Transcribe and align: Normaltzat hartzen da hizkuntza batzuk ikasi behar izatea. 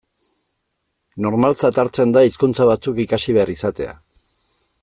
Normaltzat 1.25 1.79
hartzen 1.83 2.15
da 2.17 2.25
hizkuntza 2.31 2.69
batzuk 2.73 3.05
ikasi 3.07 3.39
behar 3.39 3.57
izatea. 3.59 3.99